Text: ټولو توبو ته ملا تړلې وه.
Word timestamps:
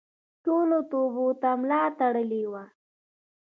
ټولو 0.43 0.77
توبو 0.91 1.27
ته 1.41 1.49
ملا 1.61 1.83
تړلې 1.99 2.43
وه. 2.51 2.63